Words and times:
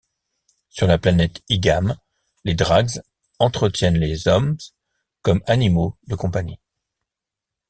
Sur 0.69 0.87
la 0.87 0.97
planète 0.97 1.43
Ygam, 1.47 1.95
les 2.43 2.55
Drags 2.55 3.01
entretiennent 3.37 3.99
les 3.99 4.27
Oms 4.27 4.57
comme 5.21 5.43
animaux 5.45 5.95
de 6.07 6.15
compagnie. 6.15 6.57